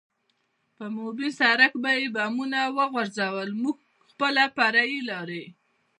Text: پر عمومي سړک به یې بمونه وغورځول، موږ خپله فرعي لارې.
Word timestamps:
پر 0.75 0.83
عمومي 0.85 1.29
سړک 1.39 1.71
به 1.81 1.91
یې 1.99 2.07
بمونه 2.15 2.59
وغورځول، 2.77 3.49
موږ 3.61 3.77
خپله 4.09 4.43
فرعي 4.55 4.99
لارې. 5.09 5.43